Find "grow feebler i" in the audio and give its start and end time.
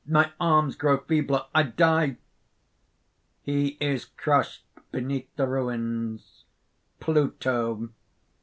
0.75-1.61